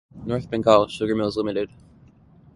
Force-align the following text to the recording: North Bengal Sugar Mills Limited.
North 0.25 0.49
Bengal 0.49 0.87
Sugar 0.87 1.13
Mills 1.13 1.37
Limited. 1.37 1.69